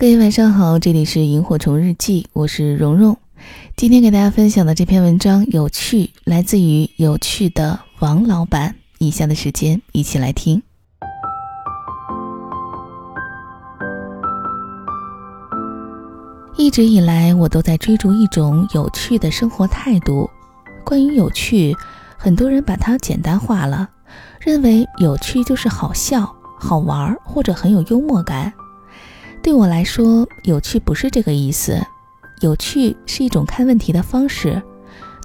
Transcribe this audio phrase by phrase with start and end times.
[0.00, 3.16] 各位晚上好，这里是萤火虫日记，我是蓉蓉。
[3.74, 8.76] 今天给大家分享的这篇文章有趣，来自于有趣的王老板。
[8.98, 10.62] 以下的时间一起来听。
[16.56, 20.30] 一直以来，我都在追逐一种有趣的生活态度。
[20.84, 21.76] 关于有趣，
[22.16, 23.90] 很多人把它简单化了，
[24.38, 28.52] 认为有趣就是好笑、好玩或者很有幽默感。
[29.48, 31.82] 对我来说，有趣不是这个意思。
[32.42, 34.62] 有趣是一种看问题的方式，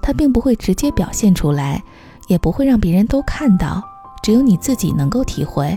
[0.00, 1.82] 它并不会直接表现出来，
[2.28, 3.82] 也不会让别人都看到，
[4.22, 5.76] 只有你自己能够体会。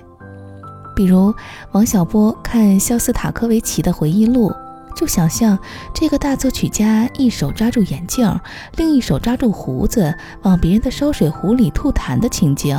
[0.96, 1.34] 比如
[1.72, 4.54] 王小波看肖斯塔科维奇的回忆录，
[4.96, 5.58] 就想象
[5.92, 8.32] 这个大作曲家一手抓住眼镜，
[8.78, 12.78] 另一手抓住胡子，往别人的烧水壶里吐痰的情景。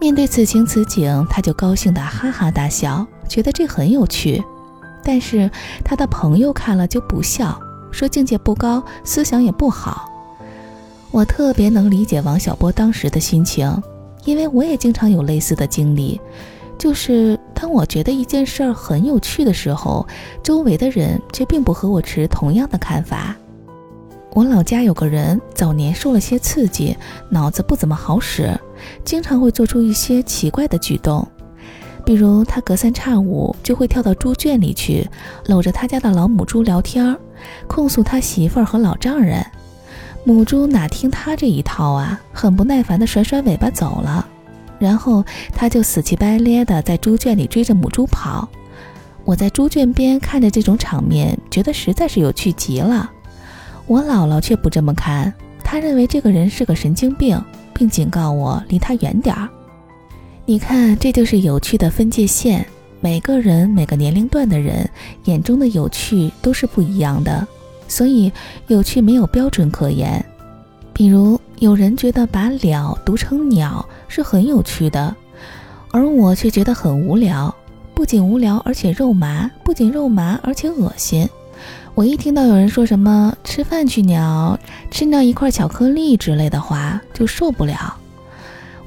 [0.00, 3.06] 面对此情此景，他就高兴地哈哈大笑。
[3.26, 4.42] 觉得这很有趣，
[5.04, 5.50] 但是
[5.84, 10.10] 他的朋友看了就不笑，说境界不高，思想也不好。
[11.10, 13.70] 我特别能理解王小波当时的心情，
[14.24, 16.20] 因为我也经常有类似的经历，
[16.76, 20.04] 就是当我觉得一件事儿很有趣的时候，
[20.42, 23.36] 周围的人却并不和我持同样的看法。
[24.32, 26.96] 我老家有个人早年受了些刺激，
[27.30, 28.52] 脑子不怎么好使，
[29.04, 31.24] 经常会做出一些奇怪的举动。
[32.04, 35.08] 比如他隔三差五就会跳到猪圈里去，
[35.46, 37.18] 搂着他家的老母猪聊天儿，
[37.66, 39.44] 控诉他媳妇儿和老丈人。
[40.24, 44.26] 母猪哪听他这一套啊，很不耐烦地甩甩尾巴走了。
[44.78, 45.24] 然后
[45.54, 48.48] 他就死乞白咧地在猪圈里追着母猪跑。
[49.24, 53.10] 我在猪圈边看着这种场面，觉得实在是有趣极了。
[53.86, 59.48] 我姥姥却不这么看，她认为这个人是个神经病，并警告我离他远点儿。
[60.46, 62.66] 你看，这就是有趣的分界线。
[63.00, 64.86] 每个人、每个年龄段的人
[65.24, 67.46] 眼中的有趣都是不一样的，
[67.88, 68.30] 所以
[68.66, 70.22] 有趣没有标准可言。
[70.92, 75.16] 比如，有人觉得把“了”读成“鸟”是很有趣的，
[75.90, 77.52] 而我却觉得很无聊。
[77.94, 81.26] 不仅无聊，而且肉麻；不仅肉麻，而且恶心。
[81.94, 84.58] 我一听到有人说什么“吃饭去鸟
[84.92, 87.96] ”“吃掉一块巧克力”之类的话，就受不了。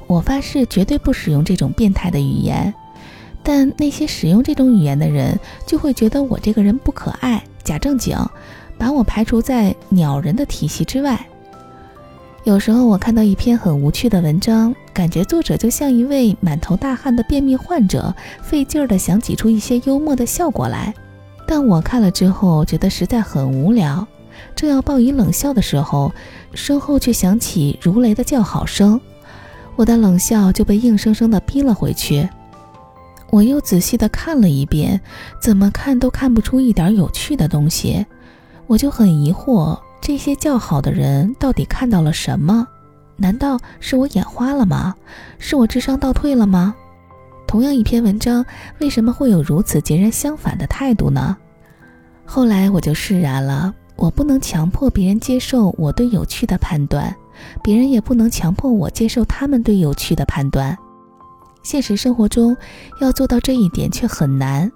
[0.08, 2.74] 我发誓绝对不使用这种变态的语言，
[3.42, 8.16] 但那些使用这种语言的人就会觉得我这个人不可爱、假正经，
[8.78, 11.24] 把我排除在鸟人的体系之外。
[12.44, 20.94] 有时候我看到一篇很无趣的文章，感觉作者就像一位满头大汗的便秘患者，费劲儿的想挤出一些幽默的效果来，
[21.46, 24.06] 但我看了之后觉得实在很无聊。
[24.56, 26.10] 正要报以冷笑的时候，
[26.54, 28.98] 身后却响起如雷的叫好声。
[29.78, 32.28] 我的冷笑就被硬生生的逼了回去。
[33.30, 35.00] 我又仔细的看了一遍，
[35.40, 38.04] 怎么看都看不出一点有趣的东西。
[38.66, 42.66] 我就很疑惑，这些叫好的人到底看到了什么？
[43.14, 44.96] 难道是我眼花了吗？
[45.38, 46.74] 是我智商倒退了吗？
[47.46, 48.44] 同样一篇文章，
[48.80, 51.36] 为什么会有如此截然相反的态度呢？
[52.24, 57.14] 后来我就释然了，我不能强迫别人接受我对有趣的判断。
[57.62, 60.76] 别人也不能强迫我接受他们对有趣的判断。
[61.62, 62.56] 现实生活中
[63.00, 64.70] 要做到这一点却很难，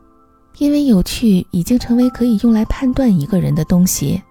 [0.58, 4.22] 因为有趣已经成为可以用来判断一个人的东西。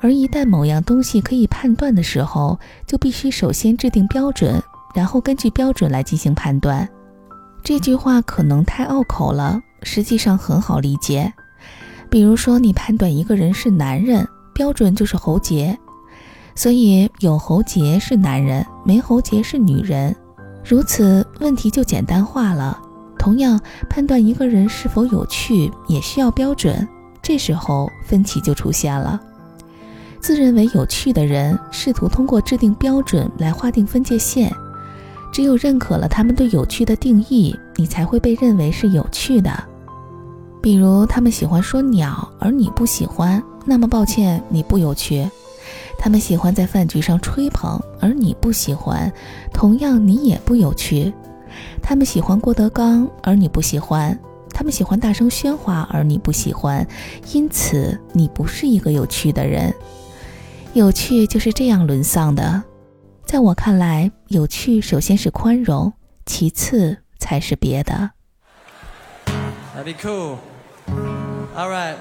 [0.00, 4.62] 而一旦某样东西可以判断的时候，就必须首先制定标准，
[4.94, 6.86] 然后根据标准来进行判断。
[7.62, 11.32] 这句话可能太拗口了，实际上很好理解。
[12.10, 15.76] 比如说，你判断一个人是男人，标准就是喉结。
[16.54, 20.14] 所以有喉结是男人，没喉结是女人，
[20.64, 22.80] 如此问题就简单化了。
[23.18, 26.86] 同样，判断一个人是否有趣也需要标准，
[27.22, 29.20] 这时候分歧就出现了。
[30.20, 34.50] 自认为有趣的人试图通过制定标准来划定分界线，
[35.32, 39.52] 只有认可了他们对有趣的定义，你才会被认为是有趣的。
[40.62, 45.28] 比如，他们喜欢说鸟，而你不喜欢，那么抱歉，你不有趣。
[46.04, 49.10] 他们喜欢在饭局上吹捧，而你不喜欢，
[49.54, 51.10] 同样你也不有趣。
[51.82, 54.14] 他们喜欢郭德纲，而你不喜欢；
[54.50, 56.86] 他们喜欢大声喧哗，而你不喜欢。
[57.32, 59.74] 因此，你不是一个有趣的人。
[60.74, 62.62] 有趣就是这样沦丧的。
[63.24, 65.90] 在我看来，有趣首先是宽容，
[66.26, 68.10] 其次才是别的。
[69.74, 70.36] That'd be cool.
[71.56, 71.96] All right.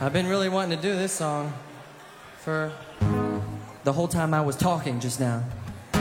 [0.00, 1.52] I've been really wanting to do this song
[2.42, 2.72] for
[3.84, 5.44] the whole time I was talking just now.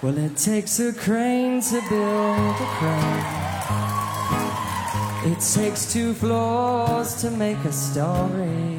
[0.00, 3.46] well, it takes a crane to build a crane.
[5.32, 8.78] It takes two floors to make a story.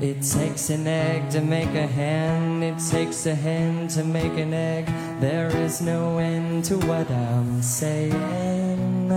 [0.00, 2.64] It takes an egg to make a hen.
[2.64, 4.86] It takes a hen to make an egg.
[5.20, 9.12] There is no end to what I'm saying.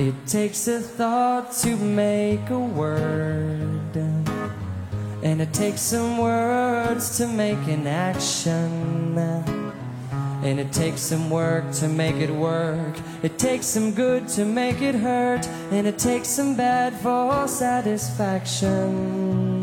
[0.00, 3.79] It takes a thought to make a word.
[3.96, 9.18] And it takes some words to make an action.
[10.42, 12.96] And it takes some work to make it work.
[13.22, 15.46] It takes some good to make it hurt.
[15.70, 19.60] And it takes some bad for satisfaction.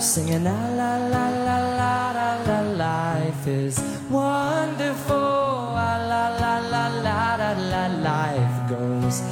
[0.00, 5.74] Singing la la la la la la la life is wonderful.
[5.74, 7.08] La la la la la
[7.56, 9.22] la life goes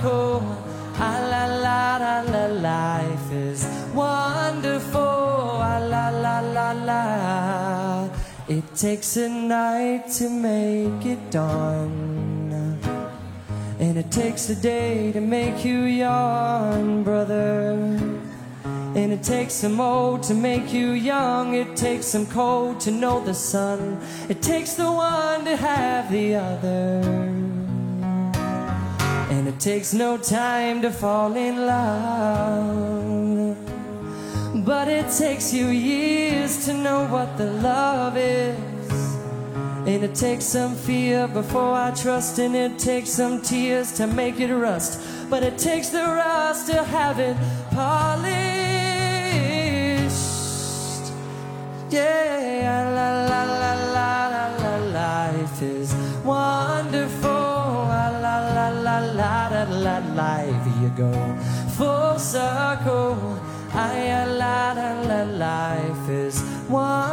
[0.00, 0.42] circle.
[1.02, 3.64] Ah la la la la life is
[3.94, 5.00] wonderful.
[5.00, 8.08] Ah la la la la.
[8.48, 12.78] It takes a night to make it dawn.
[13.78, 17.70] And it takes a day to make you yawn, brother.
[18.94, 21.54] And it takes some old to make you young.
[21.54, 24.00] It takes some cold to know the sun.
[24.28, 27.29] It takes the one to have the other.
[29.30, 33.56] And it takes no time to fall in love.
[34.66, 38.58] But it takes you years to know what the love is.
[39.86, 44.38] And it takes some fear before I trust, and it takes some tears to make
[44.40, 45.00] it rust.
[45.30, 47.36] But it takes the rust to have it
[47.70, 48.30] polished.
[51.90, 52.89] Yeah,
[60.14, 61.12] life you go
[61.76, 63.38] full circle.
[63.72, 67.09] I la la life is wonderful.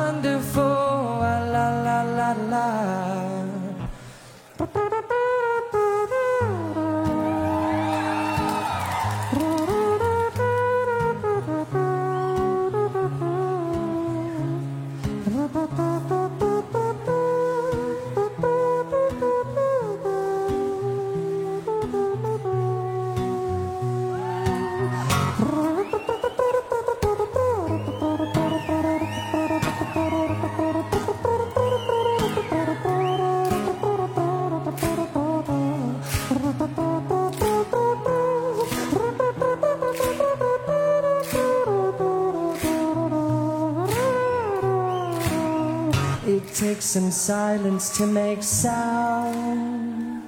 [46.58, 50.24] Takes some silence to make sound.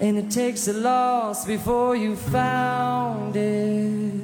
[0.00, 4.22] And it takes a loss before you found it.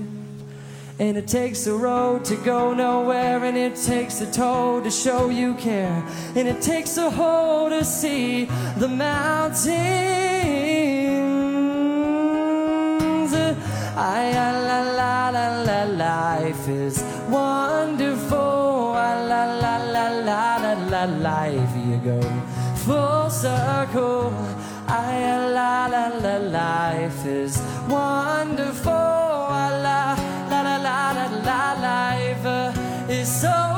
[0.99, 3.45] And it takes a road to go nowhere.
[3.45, 6.03] And it takes a toe to show you care.
[6.35, 8.47] And it takes a hole to see
[8.79, 9.67] the mountains.
[13.95, 18.52] I, la la la la life is wonderful.
[21.05, 22.21] Life you go
[22.77, 24.33] full circle.
[24.87, 28.93] I, la la la life is wonderful.
[28.93, 30.15] Ah,
[30.51, 33.72] la la la la la life is so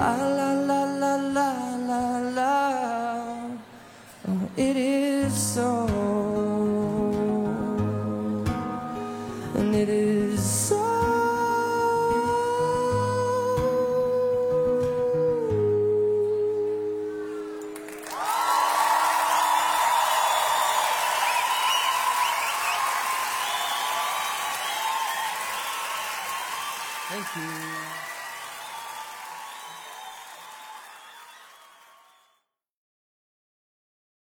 [0.00, 0.37] I'll